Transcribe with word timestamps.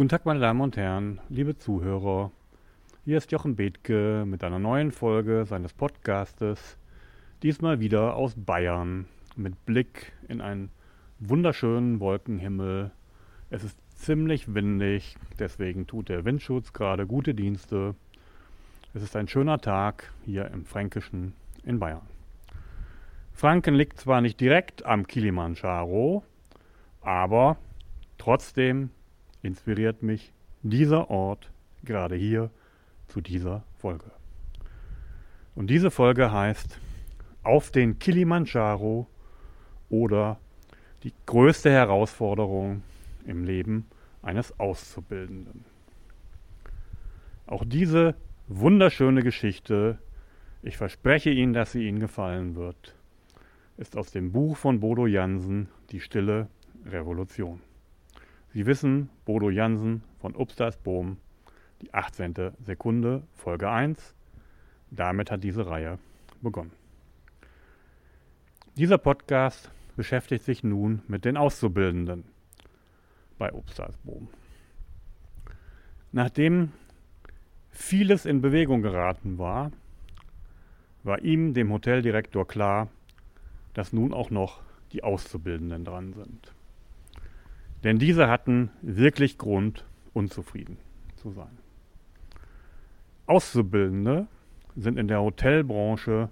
Guten 0.00 0.08
Tag, 0.08 0.24
meine 0.24 0.40
Damen 0.40 0.62
und 0.62 0.78
Herren, 0.78 1.20
liebe 1.28 1.58
Zuhörer. 1.58 2.32
Hier 3.04 3.18
ist 3.18 3.32
Jochen 3.32 3.56
Bethke 3.56 4.24
mit 4.26 4.42
einer 4.42 4.58
neuen 4.58 4.92
Folge 4.92 5.44
seines 5.44 5.74
Podcastes. 5.74 6.78
Diesmal 7.42 7.80
wieder 7.80 8.16
aus 8.16 8.32
Bayern 8.34 9.04
mit 9.36 9.66
Blick 9.66 10.12
in 10.26 10.40
einen 10.40 10.70
wunderschönen 11.18 12.00
Wolkenhimmel. 12.00 12.92
Es 13.50 13.62
ist 13.62 13.76
ziemlich 13.94 14.54
windig, 14.54 15.18
deswegen 15.38 15.86
tut 15.86 16.08
der 16.08 16.24
Windschutz 16.24 16.72
gerade 16.72 17.06
gute 17.06 17.34
Dienste. 17.34 17.94
Es 18.94 19.02
ist 19.02 19.16
ein 19.16 19.28
schöner 19.28 19.60
Tag 19.60 20.14
hier 20.24 20.46
im 20.46 20.64
Fränkischen 20.64 21.34
in 21.62 21.78
Bayern. 21.78 22.08
Franken 23.34 23.74
liegt 23.74 24.00
zwar 24.00 24.22
nicht 24.22 24.40
direkt 24.40 24.82
am 24.86 25.06
Kilimanjaro, 25.06 26.24
aber 27.02 27.58
trotzdem 28.16 28.88
inspiriert 29.42 30.02
mich 30.02 30.32
dieser 30.62 31.10
Ort 31.10 31.50
gerade 31.84 32.14
hier 32.14 32.50
zu 33.08 33.20
dieser 33.20 33.64
Folge. 33.78 34.10
Und 35.54 35.68
diese 35.68 35.90
Folge 35.90 36.32
heißt 36.32 36.78
Auf 37.42 37.70
den 37.70 37.98
Kilimanjaro 37.98 39.06
oder 39.88 40.38
die 41.02 41.12
größte 41.26 41.70
Herausforderung 41.70 42.82
im 43.24 43.44
Leben 43.44 43.86
eines 44.22 44.58
Auszubildenden. 44.60 45.64
Auch 47.46 47.64
diese 47.66 48.14
wunderschöne 48.48 49.22
Geschichte, 49.22 49.98
ich 50.62 50.76
verspreche 50.76 51.30
Ihnen, 51.30 51.52
dass 51.52 51.72
sie 51.72 51.86
Ihnen 51.86 52.00
gefallen 52.00 52.54
wird, 52.54 52.94
ist 53.76 53.96
aus 53.96 54.12
dem 54.12 54.30
Buch 54.30 54.56
von 54.56 54.80
Bodo 54.80 55.06
Jansen, 55.06 55.68
Die 55.90 56.00
stille 56.00 56.48
Revolution. 56.86 57.60
Sie 58.52 58.66
wissen, 58.66 59.10
Bodo 59.24 59.48
Jansen 59.48 60.02
von 60.18 60.34
Upstars 60.34 60.76
Bohm, 60.76 61.18
die 61.82 61.94
18. 61.94 62.34
Sekunde, 62.64 63.22
Folge 63.36 63.70
1. 63.70 64.12
Damit 64.90 65.30
hat 65.30 65.44
diese 65.44 65.68
Reihe 65.68 66.00
begonnen. 66.42 66.72
Dieser 68.76 68.98
Podcast 68.98 69.70
beschäftigt 69.94 70.44
sich 70.44 70.64
nun 70.64 71.02
mit 71.06 71.24
den 71.24 71.36
Auszubildenden 71.36 72.24
bei 73.38 73.52
Upstars 73.52 73.96
Bohm. 73.98 74.26
Nachdem 76.10 76.72
vieles 77.70 78.26
in 78.26 78.40
Bewegung 78.40 78.82
geraten 78.82 79.38
war, 79.38 79.70
war 81.04 81.22
ihm, 81.22 81.54
dem 81.54 81.72
Hoteldirektor, 81.72 82.48
klar, 82.48 82.88
dass 83.74 83.92
nun 83.92 84.12
auch 84.12 84.30
noch 84.30 84.60
die 84.90 85.04
Auszubildenden 85.04 85.84
dran 85.84 86.14
sind. 86.14 86.52
Denn 87.84 87.98
diese 87.98 88.28
hatten 88.28 88.70
wirklich 88.82 89.38
Grund, 89.38 89.84
unzufrieden 90.12 90.76
zu 91.16 91.30
sein. 91.30 91.58
Auszubildende 93.26 94.26
sind 94.76 94.98
in 94.98 95.08
der 95.08 95.22
Hotelbranche 95.22 96.30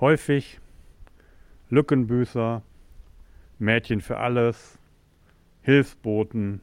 häufig 0.00 0.60
Lückenbüßer, 1.68 2.62
Mädchen 3.58 4.00
für 4.00 4.18
alles, 4.18 4.78
Hilfsboten, 5.62 6.62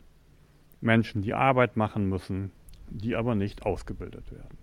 Menschen, 0.81 1.21
die 1.21 1.33
Arbeit 1.33 1.77
machen 1.77 2.09
müssen, 2.09 2.51
die 2.89 3.15
aber 3.15 3.35
nicht 3.35 3.65
ausgebildet 3.65 4.31
werden. 4.31 4.57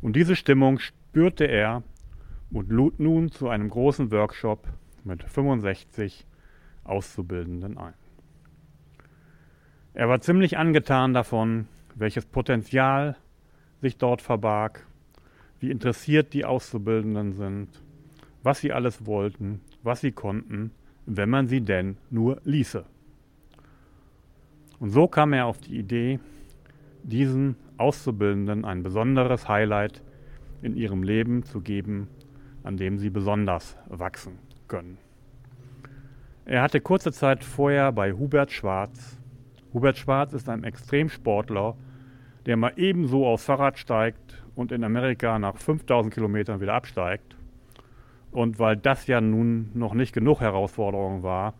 Und 0.00 0.16
diese 0.16 0.36
Stimmung 0.36 0.78
spürte 0.78 1.44
er 1.44 1.82
und 2.50 2.70
lud 2.70 3.00
nun 3.00 3.30
zu 3.30 3.48
einem 3.48 3.68
großen 3.68 4.10
Workshop 4.10 4.66
mit 5.04 5.24
65 5.24 6.26
Auszubildenden 6.84 7.76
ein. 7.78 7.94
Er 9.96 10.10
war 10.10 10.20
ziemlich 10.20 10.58
angetan 10.58 11.14
davon, 11.14 11.68
welches 11.94 12.26
Potenzial 12.26 13.16
sich 13.80 13.96
dort 13.96 14.20
verbarg, 14.20 14.86
wie 15.58 15.70
interessiert 15.70 16.34
die 16.34 16.44
Auszubildenden 16.44 17.32
sind, 17.32 17.82
was 18.42 18.60
sie 18.60 18.74
alles 18.74 19.06
wollten, 19.06 19.62
was 19.82 20.02
sie 20.02 20.12
konnten, 20.12 20.70
wenn 21.06 21.30
man 21.30 21.46
sie 21.46 21.62
denn 21.62 21.96
nur 22.10 22.42
ließe. 22.44 22.84
Und 24.80 24.90
so 24.90 25.08
kam 25.08 25.32
er 25.32 25.46
auf 25.46 25.56
die 25.60 25.78
Idee, 25.78 26.20
diesen 27.02 27.56
Auszubildenden 27.78 28.66
ein 28.66 28.82
besonderes 28.82 29.48
Highlight 29.48 30.02
in 30.60 30.76
ihrem 30.76 31.04
Leben 31.04 31.42
zu 31.42 31.62
geben, 31.62 32.08
an 32.64 32.76
dem 32.76 32.98
sie 32.98 33.08
besonders 33.08 33.78
wachsen 33.86 34.38
können. 34.68 34.98
Er 36.44 36.60
hatte 36.60 36.82
kurze 36.82 37.12
Zeit 37.12 37.42
vorher 37.42 37.92
bei 37.92 38.12
Hubert 38.12 38.52
Schwarz 38.52 39.16
Hubert 39.76 39.98
Schwarz 39.98 40.32
ist 40.32 40.48
ein 40.48 40.64
Extremsportler, 40.64 41.76
der 42.46 42.56
mal 42.56 42.72
ebenso 42.76 43.26
aufs 43.26 43.44
Fahrrad 43.44 43.78
steigt 43.78 44.42
und 44.54 44.72
in 44.72 44.82
Amerika 44.82 45.38
nach 45.38 45.58
5000 45.58 46.14
Kilometern 46.14 46.62
wieder 46.62 46.72
absteigt. 46.72 47.36
Und 48.30 48.58
weil 48.58 48.78
das 48.78 49.06
ja 49.06 49.20
nun 49.20 49.68
noch 49.74 49.92
nicht 49.92 50.14
genug 50.14 50.40
Herausforderung 50.40 51.22
war, 51.22 51.52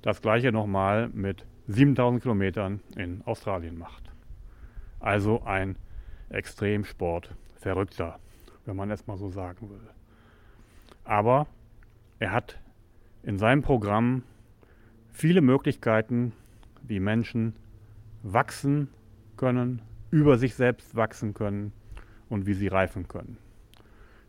das 0.00 0.22
gleiche 0.22 0.50
nochmal 0.50 1.10
mit 1.12 1.44
7000 1.66 2.22
Kilometern 2.22 2.80
in 2.96 3.20
Australien 3.26 3.76
macht. 3.76 4.10
Also 4.98 5.42
ein 5.44 5.76
Extremsport-Verrückter, 6.30 8.18
wenn 8.64 8.76
man 8.76 8.90
es 8.90 9.06
mal 9.06 9.18
so 9.18 9.28
sagen 9.28 9.68
will. 9.68 9.90
Aber 11.04 11.46
er 12.18 12.32
hat 12.32 12.58
in 13.22 13.36
seinem 13.36 13.60
Programm 13.60 14.22
viele 15.12 15.42
Möglichkeiten, 15.42 16.32
wie 16.82 17.00
Menschen 17.00 17.54
wachsen 18.22 18.88
können, 19.36 19.82
über 20.10 20.38
sich 20.38 20.54
selbst 20.54 20.94
wachsen 20.94 21.34
können 21.34 21.72
und 22.28 22.46
wie 22.46 22.54
sie 22.54 22.68
reifen 22.68 23.08
können. 23.08 23.38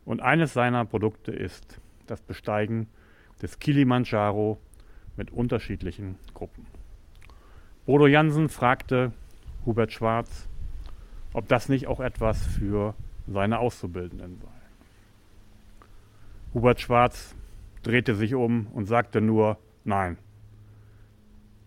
Und 0.05 0.21
eines 0.21 0.53
seiner 0.53 0.85
Produkte 0.85 1.31
ist 1.31 1.79
das 2.07 2.21
Besteigen 2.21 2.87
des 3.41 3.59
Kilimanjaro 3.59 4.59
mit 5.15 5.31
unterschiedlichen 5.31 6.17
Gruppen. 6.33 6.65
Bodo 7.85 8.07
Jansen 8.07 8.49
fragte 8.49 9.11
Hubert 9.65 9.91
Schwarz, 9.91 10.47
ob 11.33 11.47
das 11.47 11.69
nicht 11.69 11.87
auch 11.87 11.99
etwas 11.99 12.45
für 12.45 12.95
seine 13.27 13.59
Auszubildenden 13.59 14.39
sei. 14.41 14.47
Hubert 16.53 16.81
Schwarz 16.81 17.35
drehte 17.83 18.15
sich 18.15 18.33
um 18.33 18.67
und 18.67 18.85
sagte 18.85 19.21
nur 19.21 19.57
Nein, 19.83 20.17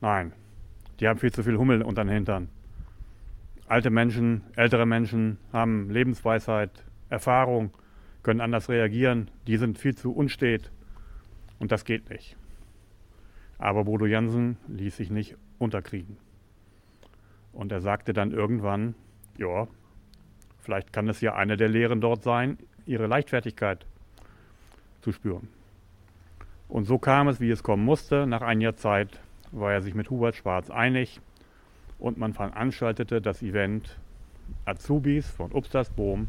nein, 0.01 0.33
die 1.03 1.09
haben 1.09 1.19
viel 1.19 1.33
zu 1.33 1.43
viel 1.43 1.59
Hummel 1.59 1.83
unter 1.83 2.05
den 2.05 2.13
Hintern. 2.13 2.49
Alte 3.67 3.91
Menschen, 3.91 4.43
ältere 4.55 4.87
Menschen 4.87 5.39
haben 5.53 5.91
Lebensweisheit, 5.91 6.71
Erfahrung, 7.09 7.73
können 8.23 8.41
anders 8.41 8.69
reagieren. 8.69 9.29
Die 9.49 9.57
sind 9.57 9.79
viel 9.79 9.97
zu 9.97 10.13
unstet. 10.13 10.71
Und 11.59 11.73
das 11.73 11.85
geht 11.85 12.09
nicht. 12.09 12.37
Aber 13.59 13.83
Bodo 13.83 14.07
Jansen 14.07 14.59
ließ 14.69 14.97
sich 14.97 15.11
nicht 15.11 15.37
unterkriegen. 15.59 16.19
Und 17.53 17.73
er 17.73 17.81
sagte 17.81 18.13
dann 18.13 18.31
irgendwann, 18.31 18.95
ja, 19.37 19.67
vielleicht 20.61 20.93
kann 20.93 21.09
es 21.09 21.21
ja 21.21 21.35
eine 21.35 21.57
der 21.57 21.69
Lehren 21.69 22.01
dort 22.01 22.23
sein, 22.23 22.59
ihre 22.87 23.09
Leichtfertigkeit 23.09 23.87
zu 25.01 25.11
spüren. 25.11 25.49
Und 26.69 26.85
so 26.85 26.99
kam 26.99 27.27
es, 27.27 27.41
wie 27.41 27.51
es 27.51 27.65
kommen 27.65 27.85
musste. 27.85 28.25
Nach 28.29 28.43
einiger 28.43 28.77
Zeit 28.77 29.21
war 29.53 29.73
er 29.73 29.83
sich 29.83 29.95
mit 29.95 30.11
Hubert 30.11 30.35
Schwarz 30.35 30.71
einig 30.71 31.21
und 31.99 32.19
man 32.19 32.33
veranstaltete 32.33 33.21
das 33.21 33.43
Event 33.43 33.99
Azubis 34.65 35.29
von 35.31 35.53
Obstersboom 35.53 36.29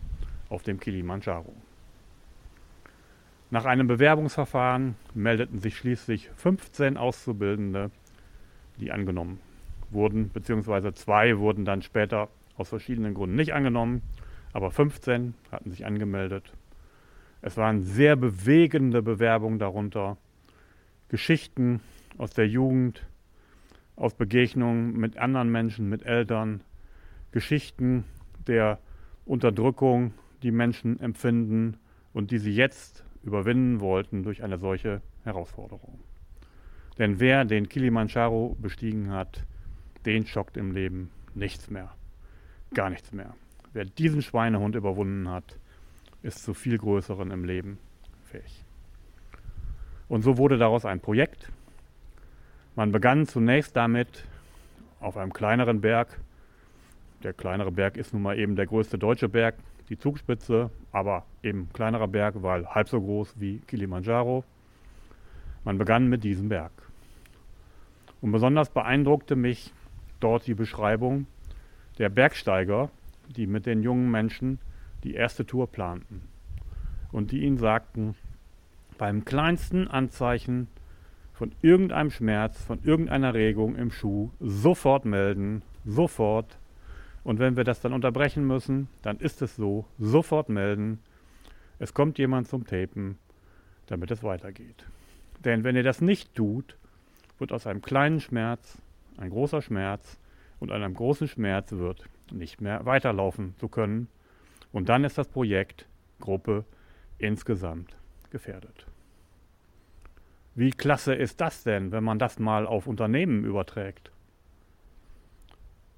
auf 0.49 0.63
dem 0.63 0.79
Kilimanjaro. 0.79 1.53
Nach 3.49 3.65
einem 3.65 3.87
Bewerbungsverfahren 3.87 4.95
meldeten 5.13 5.59
sich 5.59 5.77
schließlich 5.77 6.29
15 6.35 6.97
Auszubildende, 6.97 7.91
die 8.79 8.91
angenommen 8.91 9.39
wurden, 9.91 10.31
beziehungsweise 10.31 10.93
zwei 10.93 11.37
wurden 11.37 11.65
dann 11.65 11.81
später 11.81 12.29
aus 12.57 12.69
verschiedenen 12.69 13.13
Gründen 13.13 13.35
nicht 13.35 13.53
angenommen, 13.53 14.01
aber 14.53 14.71
15 14.71 15.33
hatten 15.51 15.71
sich 15.71 15.85
angemeldet. 15.85 16.53
Es 17.41 17.57
waren 17.57 17.83
sehr 17.83 18.15
bewegende 18.15 19.01
Bewerbungen 19.01 19.59
darunter, 19.59 20.17
Geschichten 21.09 21.81
aus 22.17 22.31
der 22.31 22.47
Jugend, 22.47 23.05
aus 23.95 24.13
Begegnungen 24.15 24.97
mit 24.97 25.17
anderen 25.17 25.51
Menschen, 25.51 25.89
mit 25.89 26.03
Eltern, 26.03 26.63
Geschichten 27.31 28.05
der 28.47 28.79
Unterdrückung, 29.25 30.13
die 30.41 30.51
Menschen 30.51 30.99
empfinden 30.99 31.77
und 32.13 32.31
die 32.31 32.37
sie 32.37 32.53
jetzt 32.53 33.05
überwinden 33.23 33.79
wollten 33.79 34.23
durch 34.23 34.43
eine 34.43 34.57
solche 34.57 35.01
Herausforderung. 35.23 35.99
Denn 36.97 37.19
wer 37.19 37.45
den 37.45 37.69
Kilimanjaro 37.69 38.55
bestiegen 38.61 39.11
hat, 39.11 39.45
den 40.05 40.25
schockt 40.25 40.57
im 40.57 40.71
Leben 40.71 41.09
nichts 41.33 41.69
mehr. 41.69 41.91
Gar 42.73 42.89
nichts 42.89 43.11
mehr. 43.11 43.33
Wer 43.71 43.85
diesen 43.85 44.21
Schweinehund 44.21 44.75
überwunden 44.75 45.29
hat, 45.29 45.57
ist 46.21 46.43
zu 46.43 46.53
viel 46.53 46.77
Größeren 46.77 47.31
im 47.31 47.45
Leben 47.45 47.79
fähig. 48.23 48.63
Und 50.07 50.21
so 50.21 50.37
wurde 50.37 50.57
daraus 50.57 50.85
ein 50.85 50.99
Projekt, 50.99 51.51
man 52.75 52.91
begann 52.91 53.27
zunächst 53.27 53.75
damit, 53.75 54.25
auf 54.99 55.17
einem 55.17 55.33
kleineren 55.33 55.81
Berg. 55.81 56.19
Der 57.23 57.33
kleinere 57.33 57.71
Berg 57.71 57.97
ist 57.97 58.13
nun 58.13 58.23
mal 58.23 58.37
eben 58.37 58.55
der 58.55 58.65
größte 58.65 58.97
deutsche 58.97 59.29
Berg, 59.29 59.55
die 59.89 59.97
Zugspitze, 59.97 60.69
aber 60.91 61.25
eben 61.43 61.69
kleinerer 61.73 62.07
Berg, 62.07 62.41
weil 62.41 62.65
halb 62.67 62.89
so 62.89 63.01
groß 63.01 63.35
wie 63.39 63.59
Kilimanjaro. 63.59 64.43
Man 65.63 65.77
begann 65.77 66.07
mit 66.07 66.23
diesem 66.23 66.49
Berg. 66.49 66.71
Und 68.21 68.31
besonders 68.31 68.69
beeindruckte 68.69 69.35
mich 69.35 69.73
dort 70.19 70.47
die 70.47 70.53
Beschreibung 70.53 71.27
der 71.97 72.09
Bergsteiger, 72.09 72.89
die 73.35 73.47
mit 73.47 73.65
den 73.65 73.83
jungen 73.83 74.09
Menschen 74.09 74.59
die 75.03 75.13
erste 75.13 75.45
Tour 75.45 75.67
planten 75.67 76.21
und 77.11 77.31
die 77.31 77.43
ihnen 77.43 77.57
sagten, 77.57 78.15
beim 78.97 79.25
kleinsten 79.25 79.87
Anzeichen 79.87 80.67
von 81.33 81.51
irgendeinem 81.61 82.11
Schmerz, 82.11 82.63
von 82.63 82.79
irgendeiner 82.83 83.33
Regung 83.33 83.75
im 83.75 83.91
Schuh 83.91 84.29
sofort 84.39 85.05
melden, 85.05 85.63
sofort. 85.83 86.59
Und 87.23 87.39
wenn 87.39 87.57
wir 87.57 87.63
das 87.63 87.81
dann 87.81 87.93
unterbrechen 87.93 88.45
müssen, 88.45 88.87
dann 89.01 89.17
ist 89.17 89.41
es 89.41 89.55
so, 89.55 89.85
sofort 89.97 90.49
melden. 90.49 90.99
Es 91.79 91.93
kommt 91.93 92.17
jemand 92.19 92.47
zum 92.47 92.65
Tapen, 92.65 93.17
damit 93.87 94.11
es 94.11 94.23
weitergeht. 94.23 94.85
Denn 95.43 95.63
wenn 95.63 95.75
ihr 95.75 95.83
das 95.83 96.01
nicht 96.01 96.35
tut, 96.35 96.77
wird 97.39 97.51
aus 97.51 97.67
einem 97.67 97.81
kleinen 97.81 98.19
Schmerz 98.19 98.77
ein 99.17 99.29
großer 99.29 99.61
Schmerz 99.61 100.17
und 100.59 100.71
an 100.71 100.83
einem 100.83 100.93
großen 100.93 101.27
Schmerz 101.27 101.71
wird 101.71 102.07
nicht 102.31 102.61
mehr 102.61 102.85
weiterlaufen 102.85 103.55
zu 103.57 103.67
können. 103.67 104.07
Und 104.71 104.89
dann 104.89 105.03
ist 105.03 105.17
das 105.17 105.27
Projekt, 105.27 105.87
Gruppe 106.19 106.65
insgesamt 107.17 107.95
gefährdet. 108.29 108.85
Wie 110.55 110.69
klasse 110.69 111.15
ist 111.15 111.41
das 111.41 111.63
denn, 111.63 111.91
wenn 111.91 112.03
man 112.03 112.19
das 112.19 112.37
mal 112.37 112.67
auf 112.67 112.85
Unternehmen 112.85 113.43
überträgt? 113.43 114.11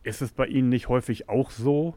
Ist 0.03 0.21
es 0.21 0.31
bei 0.31 0.47
Ihnen 0.47 0.69
nicht 0.69 0.87
häufig 0.87 1.27
auch 1.27 1.51
so, 1.51 1.95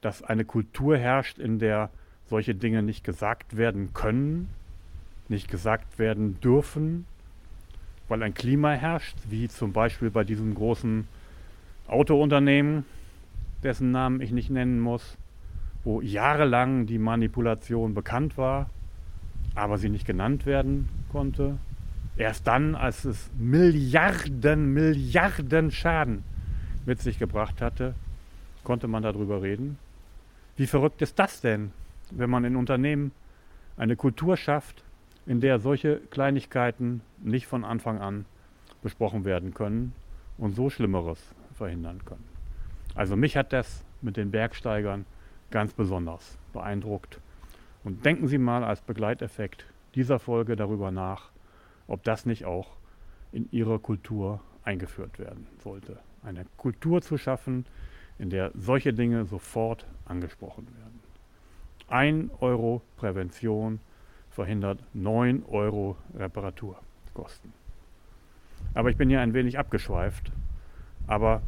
dass 0.00 0.22
eine 0.22 0.44
Kultur 0.44 0.96
herrscht, 0.96 1.38
in 1.38 1.58
der 1.58 1.90
solche 2.26 2.54
Dinge 2.54 2.82
nicht 2.82 3.04
gesagt 3.04 3.56
werden 3.56 3.92
können, 3.92 4.48
nicht 5.28 5.50
gesagt 5.50 5.98
werden 5.98 6.40
dürfen, 6.40 7.06
weil 8.08 8.22
ein 8.22 8.34
Klima 8.34 8.72
herrscht, 8.72 9.16
wie 9.28 9.48
zum 9.48 9.72
Beispiel 9.72 10.10
bei 10.10 10.24
diesem 10.24 10.54
großen 10.54 11.06
Autounternehmen, 11.86 12.86
dessen 13.62 13.90
Namen 13.90 14.20
ich 14.20 14.30
nicht 14.30 14.50
nennen 14.50 14.80
muss, 14.80 15.18
wo 15.84 16.00
jahrelang 16.00 16.86
die 16.86 16.98
Manipulation 16.98 17.92
bekannt 17.92 18.38
war, 18.38 18.70
aber 19.54 19.76
sie 19.76 19.90
nicht 19.90 20.06
genannt 20.06 20.46
werden 20.46 20.88
konnte. 21.10 21.58
Erst 22.16 22.46
dann, 22.46 22.74
als 22.74 23.04
es 23.04 23.30
Milliarden, 23.36 24.72
Milliarden 24.72 25.70
Schaden 25.70 26.22
mit 26.86 27.00
sich 27.00 27.18
gebracht 27.18 27.60
hatte, 27.60 27.94
konnte 28.62 28.86
man 28.86 29.02
darüber 29.02 29.42
reden. 29.42 29.78
Wie 30.56 30.66
verrückt 30.66 31.02
ist 31.02 31.18
das 31.18 31.40
denn, 31.40 31.72
wenn 32.10 32.30
man 32.30 32.44
in 32.44 32.56
Unternehmen 32.56 33.10
eine 33.76 33.96
Kultur 33.96 34.36
schafft, 34.36 34.84
in 35.26 35.40
der 35.40 35.58
solche 35.58 35.96
Kleinigkeiten 36.10 37.00
nicht 37.22 37.46
von 37.46 37.64
Anfang 37.64 37.98
an 37.98 38.26
besprochen 38.82 39.24
werden 39.24 39.54
können 39.54 39.92
und 40.38 40.54
so 40.54 40.70
Schlimmeres 40.70 41.18
verhindern 41.54 42.04
können. 42.04 42.24
Also 42.94 43.16
mich 43.16 43.36
hat 43.36 43.52
das 43.52 43.84
mit 44.02 44.16
den 44.16 44.30
Bergsteigern 44.30 45.06
ganz 45.50 45.72
besonders 45.72 46.38
beeindruckt. 46.52 47.18
Und 47.82 48.04
denken 48.04 48.28
Sie 48.28 48.38
mal 48.38 48.62
als 48.62 48.80
Begleiteffekt 48.82 49.66
dieser 49.94 50.18
Folge 50.18 50.56
darüber 50.56 50.90
nach, 50.90 51.30
ob 51.86 52.02
das 52.04 52.26
nicht 52.26 52.44
auch 52.44 52.76
in 53.32 53.48
ihrer 53.50 53.78
Kultur 53.78 54.40
eingeführt 54.62 55.18
werden 55.18 55.46
sollte. 55.62 55.98
Eine 56.22 56.46
Kultur 56.56 57.02
zu 57.02 57.18
schaffen, 57.18 57.66
in 58.18 58.30
der 58.30 58.52
solche 58.54 58.92
Dinge 58.92 59.24
sofort 59.26 59.86
angesprochen 60.06 60.66
werden. 60.78 61.00
Ein 61.88 62.30
Euro 62.40 62.80
Prävention 62.96 63.80
verhindert 64.30 64.82
9 64.94 65.44
Euro 65.48 65.96
Reparaturkosten. 66.16 67.52
Aber 68.72 68.90
ich 68.90 68.96
bin 68.96 69.08
hier 69.08 69.20
ein 69.20 69.34
wenig 69.34 69.58
abgeschweift. 69.58 70.32
Aber 71.06 71.42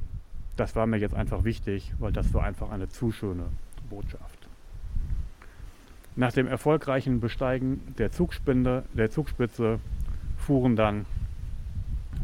das 0.56 0.76
war 0.76 0.86
mir 0.86 0.98
jetzt 0.98 1.14
einfach 1.14 1.44
wichtig, 1.44 1.92
weil 1.98 2.12
das 2.12 2.32
war 2.34 2.44
einfach 2.44 2.70
eine 2.70 2.88
zu 2.88 3.12
schöne 3.12 3.44
Botschaft. 3.88 4.48
Nach 6.14 6.32
dem 6.32 6.46
erfolgreichen 6.46 7.20
Besteigen 7.20 7.94
der, 7.98 8.10
Zugspinde, 8.10 8.84
der 8.94 9.10
Zugspitze 9.10 9.80
fuhren 10.46 10.76
dann 10.76 11.06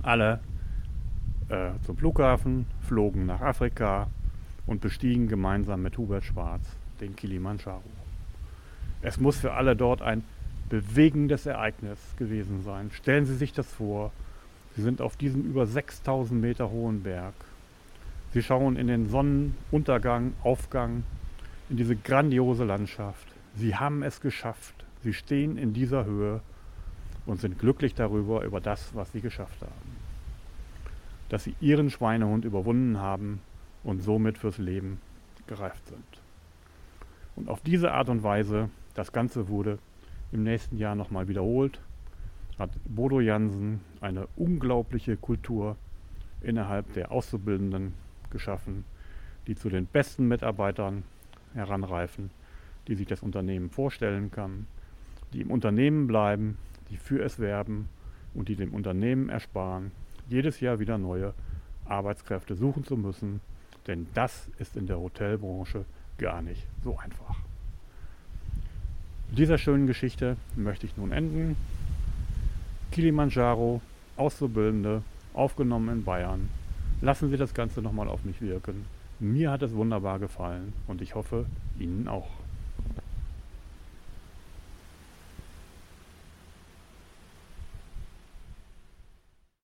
alle 0.03 0.39
äh, 1.49 1.71
zum 1.85 1.97
Flughafen, 1.97 2.67
flogen 2.87 3.27
nach 3.27 3.41
Afrika 3.41 4.09
und 4.67 4.81
bestiegen 4.81 5.27
gemeinsam 5.27 5.83
mit 5.83 5.99
Hubert 5.99 6.25
Schwarz 6.25 6.63
den 7.01 7.17
Kilimanjaro. 7.17 7.83
Es 9.03 9.19
muss 9.19 9.39
für 9.39 9.55
alle 9.55 9.75
dort 9.75 10.03
ein 10.03 10.23
bewegendes 10.69 11.47
Ereignis 11.47 11.99
gewesen 12.17 12.63
sein. 12.63 12.91
Stellen 12.93 13.27
Sie 13.27 13.35
sich 13.35 13.53
das 13.53 13.67
vor. 13.67 14.13
Sie 14.77 14.83
sind 14.83 15.01
auf 15.01 15.17
diesem 15.17 15.43
über 15.43 15.67
6000 15.67 16.41
Meter 16.41 16.71
hohen 16.71 17.03
Berg. 17.03 17.35
Sie 18.33 18.43
schauen 18.43 18.77
in 18.77 18.87
den 18.87 19.09
Sonnenuntergang, 19.09 20.33
Aufgang, 20.45 21.03
in 21.69 21.77
diese 21.77 21.97
grandiose 21.97 22.65
Landschaft. 22.65 23.27
Sie 23.57 23.75
haben 23.75 24.05
es 24.05 24.21
geschafft. 24.21 24.75
Sie 25.03 25.13
stehen 25.13 25.59
in 25.59 25.75
dieser 25.75 26.05
Höhe 26.05 26.41
und 27.27 27.41
sind 27.41 27.59
glücklich 27.59 27.95
darüber, 27.95 28.45
über 28.45 28.61
das, 28.61 28.95
was 28.95 29.13
sie 29.13 29.21
geschafft 29.21 29.61
haben. 29.63 29.97
Dass 31.29 31.45
sie 31.45 31.55
ihren 31.61 31.91
Schweinehund 31.91 32.45
überwunden 32.45 32.99
haben 32.99 33.41
und 33.85 34.03
somit 34.03 34.39
fürs 34.39 34.59
Leben 34.59 35.01
gereift 35.47 35.87
sind. 35.87 36.05
Und 37.37 37.49
auf 37.49 37.61
diese 37.61 37.93
Art 37.93 38.09
und 38.09 38.23
Weise, 38.23 38.69
das 38.95 39.13
Ganze 39.13 39.49
wurde 39.49 39.79
im 40.33 40.43
nächsten 40.43 40.77
Jahr 40.77 40.95
nochmal 40.95 41.29
wiederholt, 41.29 41.81
hat 42.59 42.71
Bodo 42.85 43.21
Jansen 43.21 43.81
eine 44.01 44.29
unglaubliche 44.37 45.17
Kultur 45.17 45.77
innerhalb 46.43 46.93
der 46.93 47.11
Auszubildenden 47.13 47.95
geschaffen, 48.31 48.85
die 49.47 49.55
zu 49.55 49.69
den 49.69 49.87
besten 49.87 50.29
Mitarbeitern 50.29 51.05
heranreifen, 51.55 52.31
die 52.89 52.95
sich 52.95 53.07
das 53.07 53.23
Unternehmen 53.23 53.71
vorstellen 53.71 54.31
kann, 54.31 54.67
die 55.33 55.41
im 55.41 55.51
Unternehmen 55.51 56.07
bleiben, 56.07 56.59
die 56.93 56.99
für 56.99 57.23
es 57.25 57.39
werben 57.39 57.89
und 58.35 58.49
die 58.49 58.57
dem 58.57 58.75
Unternehmen 58.75 59.29
ersparen, 59.29 59.91
jedes 60.29 60.61
Jahr 60.61 60.79
wieder 60.79 60.99
neue 60.99 61.35
Arbeitskräfte 61.87 62.55
suchen 62.55 62.85
zu 62.85 62.97
müssen, 62.97 63.41
denn 63.87 64.07
das 64.15 64.49
ist 64.59 64.77
in 64.77 64.87
der 64.87 65.01
Hotelbranche 65.01 65.85
gar 66.19 66.43
nicht 66.43 66.67
so 66.85 66.99
einfach. 66.99 67.37
Mit 69.31 69.39
dieser 69.39 69.59
schönen 69.59 69.87
Geschichte 69.87 70.37
möchte 70.55 70.87
ich 70.87 70.97
nun 70.97 71.11
enden. 71.11 71.57
Kilimanjaro, 72.91 73.81
Auszubildende, 74.17 75.03
aufgenommen 75.33 75.89
in 75.89 76.05
Bayern. 76.05 76.51
Lassen 77.01 77.31
Sie 77.31 77.39
das 77.39 77.55
Ganze 77.55 77.81
nochmal 77.81 78.09
auf 78.09 78.25
mich 78.25 78.41
wirken. 78.43 78.85
Mir 79.19 79.51
hat 79.51 79.63
es 79.63 79.73
wunderbar 79.73 80.19
gefallen 80.19 80.75
und 80.87 81.01
ich 81.01 81.15
hoffe, 81.15 81.47
Ihnen 81.79 82.07
auch. 82.09 82.29